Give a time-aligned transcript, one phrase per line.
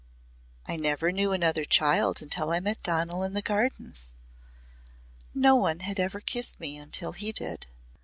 [0.67, 4.11] I never knew another child until I met Donal in the Gardens.
[5.35, 7.67] No one had ever kissed me until he did.